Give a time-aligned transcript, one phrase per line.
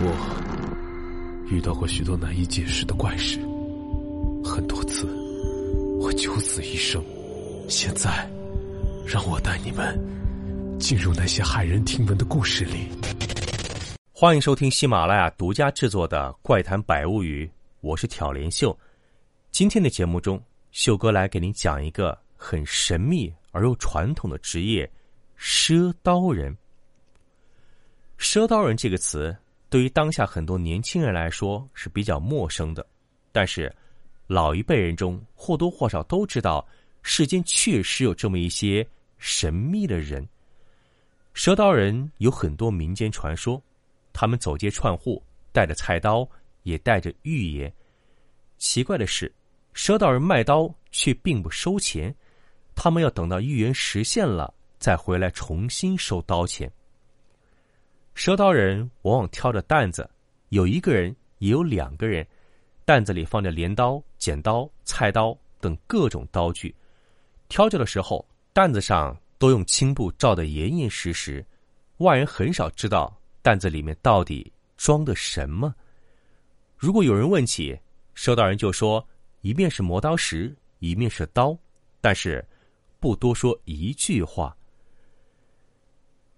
[0.00, 3.38] 我遇到过许多难以解释的怪事，
[4.44, 5.06] 很多次
[6.00, 7.02] 我九死一生。
[7.68, 8.28] 现在，
[9.06, 9.96] 让我带你们
[10.80, 12.88] 进入那些骇人听闻的故事里。
[14.10, 17.46] 欢迎收听喜马拉雅独家制作的《怪谈百物语》，
[17.80, 18.76] 我是挑帘秀。
[19.52, 20.42] 今天的节目中，
[20.72, 24.90] 秀哥来给您讲一个很神秘而又传统的职业——
[25.38, 26.56] 赊刀人。
[28.18, 29.34] 赊刀人这个词。
[29.74, 32.86] 对于当下很多年轻人来说是比较陌生的，
[33.32, 33.74] 但是
[34.28, 36.64] 老一辈人中或多或少都知道，
[37.02, 38.86] 世间确实有这么一些
[39.18, 40.24] 神秘的人。
[41.34, 43.60] 赊刀人有很多民间传说，
[44.12, 46.24] 他们走街串户，带着菜刀，
[46.62, 47.74] 也带着预言。
[48.58, 49.34] 奇怪的是，
[49.74, 52.14] 赊刀人卖刀却并不收钱，
[52.76, 56.72] 他们要等到预言实现了，再回来重新收刀钱。
[58.14, 60.08] 赊刀人往往挑着担子，
[60.50, 62.24] 有一个人，也有两个人，
[62.84, 66.74] 担子里放着镰刀、剪刀、菜刀等各种刀具。
[67.48, 71.44] 挑着的时候，担子上都用青布罩得严严实实，
[71.98, 75.74] 外人很少知道担子里面到底装的什么。
[76.76, 77.76] 如果有人问起，
[78.14, 79.04] 赊刀人就说
[79.40, 81.54] 一面是磨刀石，一面是刀，
[82.00, 82.42] 但是
[83.00, 84.56] 不多说一句话。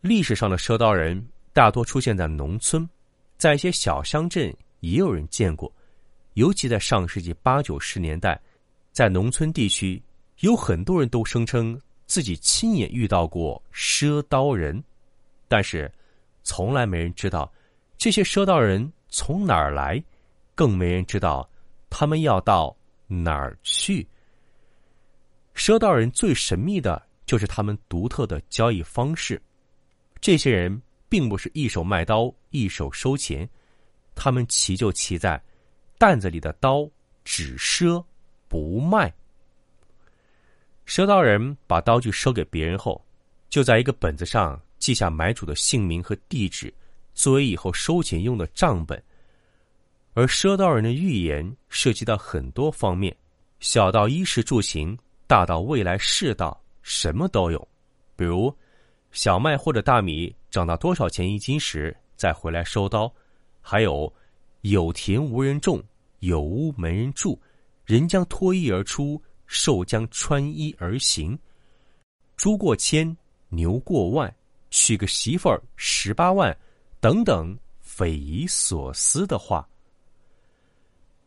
[0.00, 1.22] 历史上的赊刀人。
[1.58, 2.88] 大多出现在农村，
[3.36, 5.68] 在一些小乡镇也有人见过，
[6.34, 8.40] 尤其在上世纪八九十年代，
[8.92, 10.00] 在农村地区，
[10.38, 14.80] 有很多人都声称自己亲眼遇到过赊刀人，
[15.48, 15.90] 但是
[16.44, 17.52] 从来没人知道
[17.96, 20.00] 这些赊刀人从哪儿来，
[20.54, 21.50] 更没人知道
[21.90, 22.72] 他们要到
[23.08, 24.06] 哪儿去。
[25.56, 29.42] 赊刀人最神秘的就是他们独特的交易方式，
[30.20, 30.80] 这些人。
[31.08, 33.48] 并不是一手卖刀一手收钱，
[34.14, 35.42] 他们骑就骑在
[35.98, 36.88] 担子里的刀
[37.24, 38.04] 只赊
[38.48, 39.12] 不卖。
[40.86, 43.04] 赊刀人把刀具收给别人后，
[43.50, 46.72] 就在一个本子上记下买主的姓名和地址，
[47.14, 49.02] 作为以后收钱用的账本。
[50.14, 53.14] 而赊刀人的预言涉及到很多方面，
[53.60, 57.68] 小到衣食住行，大到未来世道，什么都有，
[58.16, 58.54] 比如。
[59.10, 63.12] 小麦或者大米涨到多少钱一斤时，再回来收刀；
[63.60, 64.12] 还有，
[64.62, 65.82] 有田无人种，
[66.20, 67.38] 有屋没人住，
[67.84, 71.38] 人将脱衣而出，兽将穿衣而行。
[72.36, 73.16] 猪过千，
[73.48, 74.34] 牛过万，
[74.70, 76.56] 娶个媳妇儿十八万，
[77.00, 79.68] 等等匪夷所思的话。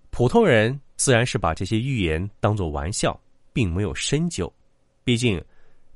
[0.09, 3.19] 普通人自然是把这些预言当作玩笑，
[3.53, 4.51] 并没有深究。
[5.03, 5.43] 毕竟，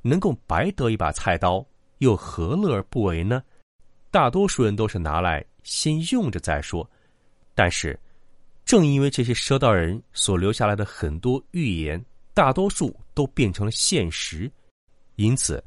[0.01, 1.65] 能够白得一把菜刀。
[1.99, 3.43] 又何乐而不为呢？
[4.11, 6.89] 大多数人都是拿来先用着再说。
[7.53, 7.99] 但是，
[8.65, 14.51] 正因为这些赊刀人所留下来的很多预言，大多数都变成了现实，
[15.15, 15.63] 因此，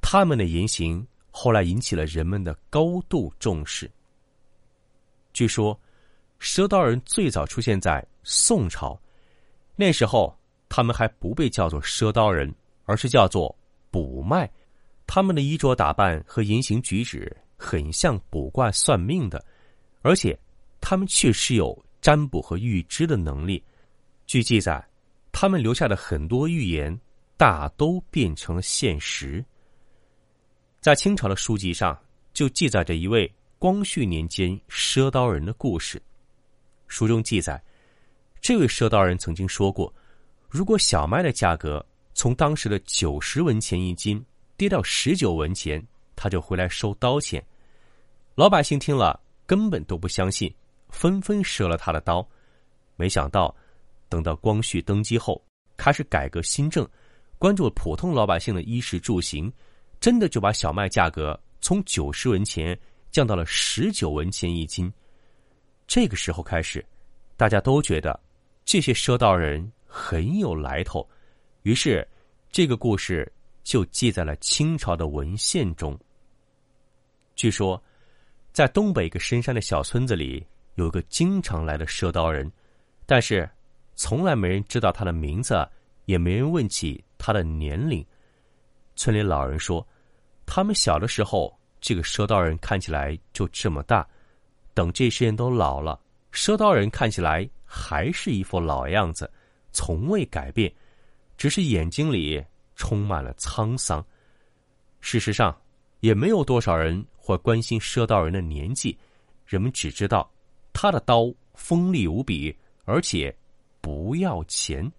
[0.00, 3.90] 他们的言行后来引起了人们的高度重视。
[5.32, 5.78] 据说，
[6.38, 9.00] 赊刀人最早出现在宋朝，
[9.74, 10.36] 那时候
[10.68, 12.54] 他们还不被叫做赊刀人，
[12.84, 13.54] 而是叫做
[13.90, 14.50] 卜卖。
[15.14, 19.44] 他们的衣着打扮和言行举止很像卜卦算命的，
[20.00, 20.34] 而且
[20.80, 23.62] 他们确实有占卜和预知的能力。
[24.26, 24.82] 据记载，
[25.30, 26.98] 他们留下的很多预言
[27.36, 29.44] 大都变成了现实。
[30.80, 31.94] 在清朝的书籍上
[32.32, 36.02] 就记载着一位光绪年间赊刀人的故事。
[36.88, 37.62] 书中记载，
[38.40, 39.94] 这位赊刀人曾经说过，
[40.48, 41.84] 如果小麦的价格
[42.14, 44.24] 从当时的九十文钱一斤。
[44.62, 45.84] 跌到十九文钱，
[46.14, 47.44] 他就回来收刀钱。
[48.36, 50.54] 老百姓听了根本都不相信，
[50.88, 52.24] 纷纷赊了他的刀。
[52.94, 53.52] 没想到，
[54.08, 55.44] 等到光绪登基后，
[55.76, 56.88] 开始改革新政，
[57.38, 59.52] 关注普通老百姓的衣食住行，
[59.98, 62.78] 真的就把小麦价格从九十文钱
[63.10, 64.88] 降到了十九文钱一斤。
[65.88, 66.86] 这个时候开始，
[67.36, 68.16] 大家都觉得
[68.64, 71.04] 这些赊刀人很有来头，
[71.62, 72.06] 于是
[72.52, 73.28] 这个故事。
[73.62, 75.98] 就记在了清朝的文献中。
[77.34, 77.82] 据说，
[78.52, 80.44] 在东北一个深山的小村子里，
[80.74, 82.50] 有个经常来的赊刀人，
[83.06, 83.48] 但是
[83.94, 85.66] 从来没人知道他的名字，
[86.04, 88.04] 也没人问起他的年龄。
[88.94, 89.86] 村里老人说，
[90.44, 94.06] 他们小的时候，这个赊刀人看起来就这么大；
[94.74, 95.98] 等这些人都老了，
[96.32, 99.30] 赊刀人看起来还是一副老样子，
[99.72, 100.72] 从未改变，
[101.36, 102.44] 只是眼睛里。
[102.82, 104.04] 充满了沧桑。
[105.00, 105.56] 事实上，
[106.00, 108.98] 也没有多少人会关心赊刀人的年纪，
[109.46, 110.28] 人们只知道
[110.72, 112.52] 他的刀锋利无比，
[112.84, 113.32] 而且
[113.80, 114.90] 不要钱。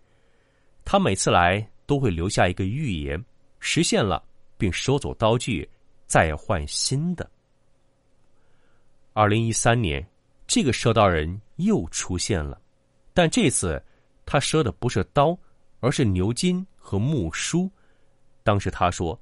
[0.85, 3.21] 他每次来都会留下一个预言，
[3.59, 4.24] 实现了
[4.57, 5.69] 并收走刀具，
[6.07, 7.29] 再换新的。
[9.12, 10.07] 二零一三年，
[10.47, 12.62] 这个赊刀人又出现了，
[13.13, 13.83] 但这次
[14.25, 15.38] 他赊的不是刀，
[15.83, 17.69] 而是牛筋和木梳。
[18.41, 19.19] 当时他说：“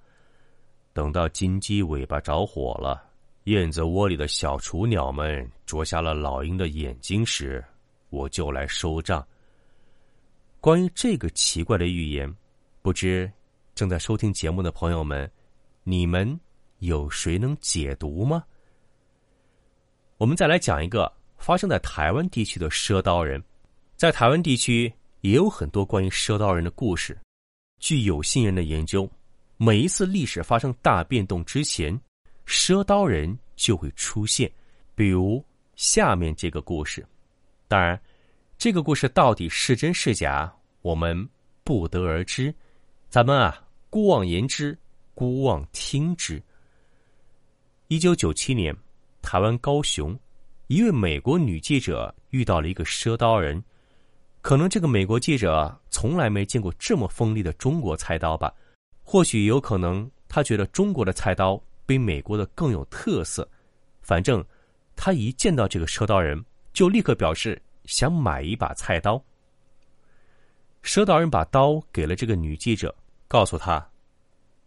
[0.93, 3.03] 等到金鸡尾巴着火了，
[3.45, 7.65] 燕子窝里的小雏鸟们啄瞎了老鹰的眼睛时，
[8.11, 9.27] 我就来收账。”
[10.61, 12.31] 关于这个奇怪的预言，
[12.83, 13.29] 不知
[13.73, 15.29] 正在收听节目的朋友们，
[15.83, 16.39] 你们
[16.77, 18.43] 有谁能解读吗？
[20.19, 23.43] 我们再来讲一个发生在台湾地区的赊刀人，
[23.97, 27.17] 在台湾地区也有很多关于赊刀人的故事。
[27.79, 29.09] 据有心人的研究，
[29.57, 31.99] 每一次历史发生大变动之前，
[32.45, 34.51] 赊刀人就会出现。
[34.93, 35.43] 比如
[35.75, 37.03] 下面这个故事，
[37.67, 37.99] 当然，
[38.57, 41.27] 这个故事到底是真是假，我们
[41.63, 42.53] 不得而知。
[43.09, 44.77] 咱们啊，姑妄言之，
[45.15, 46.41] 姑妄听之。
[47.87, 48.75] 一九九七年。
[49.23, 50.19] 台湾高雄，
[50.65, 53.63] 一位美国女记者遇到了一个赊刀人。
[54.41, 58.53] 可能这个美国记者从来没见过这么锋利的中国菜刀吧？
[59.03, 63.47] 或许有可能，他觉得中国的菜刀比美国的更有特色。
[64.01, 64.43] 反正
[64.95, 66.43] 他一见到这个赊刀人，
[66.73, 69.23] 就立刻表示想买一把菜刀。
[70.83, 72.93] 赊刀人把刀给了这个女记者，
[73.27, 73.87] 告诉她。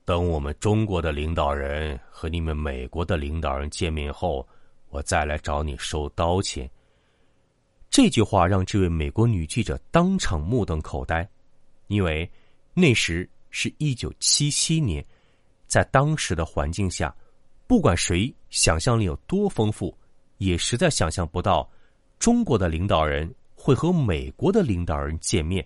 [0.05, 4.47] 等我们中国的领导人和你们美国的领导人见面后，
[4.91, 6.71] 我再来找你收刀钱。
[7.95, 11.25] 这句话让这位美国女记者当场目瞪口呆，
[11.87, 12.29] 因为
[12.75, 15.07] 那时是一九七七年，
[15.69, 17.15] 在当时的环境下，
[17.69, 19.97] 不管谁想象力有多丰富，
[20.39, 21.71] 也实在想象不到
[22.19, 25.65] 中国的领导人会和美国的领导人见面。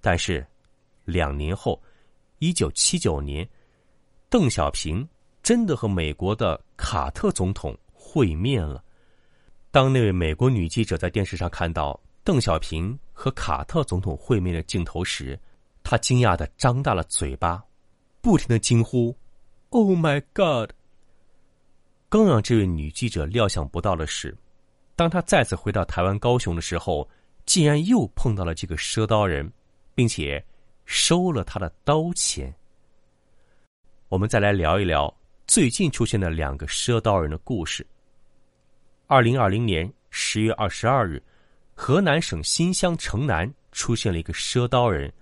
[0.00, 0.44] 但是，
[1.04, 1.80] 两年后。
[2.40, 3.48] 一九七九年，
[4.28, 5.08] 邓小平
[5.40, 8.82] 真的和美国的卡特总统会面了。
[9.72, 15.36] 当那位美国女记者在电视上看到邓小平和卡特总统会面的镜头时，
[15.82, 17.60] 她惊讶的张大了嘴巴，
[18.20, 19.16] 不停的惊呼
[19.70, 20.70] ：“Oh my God！”
[22.08, 24.36] 更让这位女记者料想不到的是，
[24.94, 27.08] 当她再次回到台湾高雄的时候，
[27.46, 29.52] 竟然又碰到了这个赊刀人，
[29.96, 30.44] 并且。
[30.84, 32.52] 收了他的刀钱。
[34.08, 35.16] 我们再来聊一聊
[35.46, 37.86] 最近出现的两个赊刀人的故事。
[39.12, 41.22] 二零二零年十月二十二日，
[41.74, 45.12] 河南省新乡城南出现了一个赊刀人，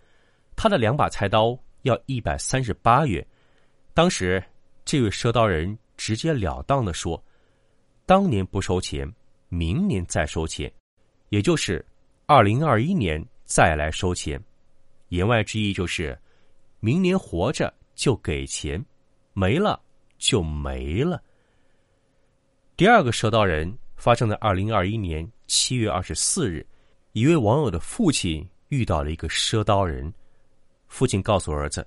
[0.55, 3.27] 他的两把菜刀要一百三十八元。
[3.93, 4.41] 当时，
[4.85, 7.21] 这位赊刀人直截了当的说
[8.07, 9.13] ：“当年不收钱，
[9.49, 10.73] 明年再收钱，
[11.31, 11.85] 也就是
[12.27, 14.41] 二零二一年再来收钱。”
[15.11, 16.17] 言外之意就是，
[16.79, 18.81] 明年活着就给钱，
[19.33, 19.83] 没了
[20.17, 21.21] 就没了。
[22.81, 26.67] 第二个赊刀人发生在二零二一年七月二十四日，
[27.13, 30.11] 一位网友的父亲遇到了一个赊刀人，
[30.89, 31.87] 父亲告诉儿子，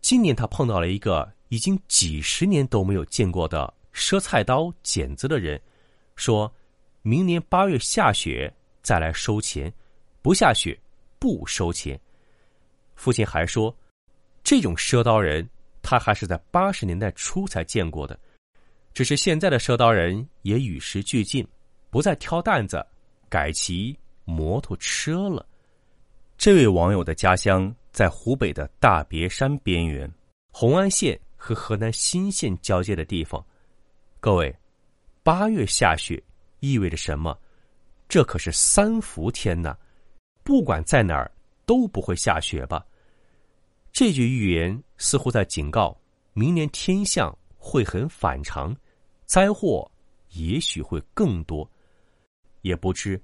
[0.00, 5.60] 今年他碰到了一个已经几十年都没有见过的赊菜刀、剪子的人，
[6.14, 6.48] 说
[7.02, 9.72] 明年八月下雪再来收钱，
[10.22, 10.78] 不下雪
[11.18, 12.00] 不收钱。
[12.94, 13.76] 父亲还说，
[14.44, 15.44] 这种赊刀人
[15.82, 18.16] 他还是在八十年代初才见过的，
[18.92, 21.46] 只是现在的赊刀人也与时俱进，
[21.90, 22.84] 不再挑担子，
[23.28, 25.46] 改骑摩托车了。
[26.36, 30.10] 这位网友的家乡在湖北的大别山边缘，
[30.52, 33.44] 红安县和河南新县交界的地方。
[34.20, 34.54] 各位，
[35.22, 36.22] 八月下雪
[36.60, 37.38] 意味着什么？
[38.08, 39.76] 这可是三伏天呐，
[40.42, 41.30] 不管在哪儿
[41.64, 42.84] 都不会下雪吧？
[43.92, 45.96] 这句预言似乎在警告，
[46.32, 48.74] 明年天象会很反常，
[49.26, 49.88] 灾祸
[50.30, 51.70] 也许会更多。
[52.62, 53.20] 也不知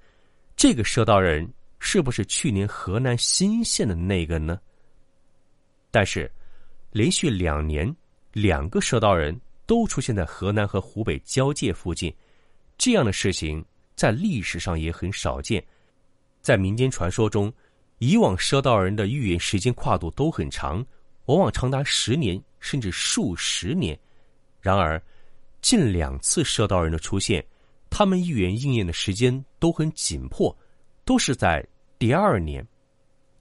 [0.54, 4.60] 这个赊刀人是不是去年河南新县的那个呢？
[5.90, 6.30] 但是，
[6.92, 7.92] 连续两年
[8.32, 12.14] 两个赊刀人都出现在河南和湖北交界附近，
[12.78, 13.64] 这样的事情
[13.94, 15.64] 在历史上也很少见，
[16.42, 17.52] 在民间传说中。
[17.98, 20.84] 以往赊刀人的预言时间跨度都很长，
[21.24, 23.98] 往往长达十年甚至数十年。
[24.66, 25.00] 然而，
[25.62, 27.44] 近两次射道人的出现，
[27.88, 30.56] 他们预言应验的时间都很紧迫，
[31.04, 31.64] 都是在
[32.00, 32.66] 第二年。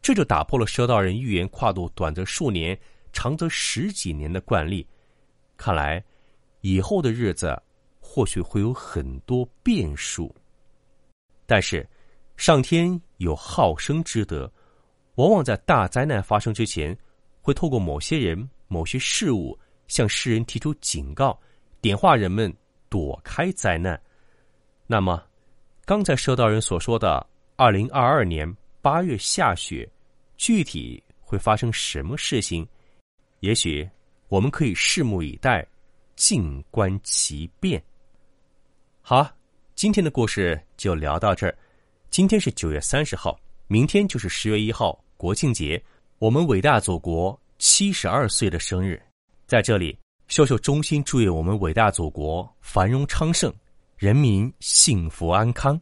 [0.03, 2.79] 这就打破了射道人预言跨度短则数年、
[3.11, 4.87] 长则十几年的惯例。
[5.57, 6.03] 看来，
[6.61, 7.59] 以后的日子
[7.99, 10.33] 或许会有很多变数。
[11.47, 11.87] 但是，
[12.37, 14.51] 上天有好生之德，
[15.15, 16.95] 往往在大灾难发生之前，
[17.41, 21.39] 会透过某些人、某些事物，向世人提出警告，
[21.81, 22.53] 点化人们
[22.89, 23.99] 躲开灾难。
[24.87, 25.23] 那么，
[25.85, 27.25] 刚才收到人所说的
[27.55, 28.51] 二零二二年
[28.81, 29.89] 八月下雪，
[30.37, 32.67] 具体会发生什么事情？
[33.39, 33.87] 也许
[34.27, 35.65] 我们可以拭目以待，
[36.15, 37.83] 静观其变。
[39.01, 39.29] 好，
[39.75, 41.55] 今天的故事就聊到这儿。
[42.09, 45.81] 今天是九月三十号，明天就是十月一号，国庆节，
[46.17, 49.01] 我们伟大祖国七十二岁的生日。
[49.47, 49.95] 在这里，
[50.27, 53.53] 秀秀衷心祝愿我们伟大祖国繁荣昌盛，
[53.95, 55.79] 人民幸福安康。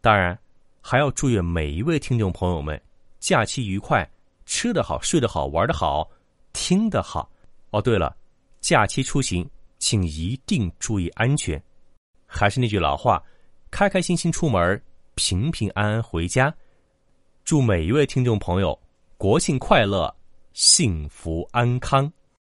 [0.00, 0.38] 当然，
[0.80, 2.80] 还要祝愿每一位听众朋友们
[3.20, 4.10] 假期愉快，
[4.46, 6.08] 吃得好，睡得好，玩得好，
[6.54, 7.30] 听得好。
[7.72, 8.16] 哦，对了，
[8.60, 9.46] 假期出行
[9.78, 11.62] 请一定注意安全。
[12.26, 13.22] 还是那句老话，
[13.70, 14.82] 开开心心出门，
[15.14, 16.52] 平平安安回家。
[17.44, 18.78] 祝每一位听众朋友
[19.18, 20.14] 国庆快乐，
[20.54, 22.10] 幸福安康。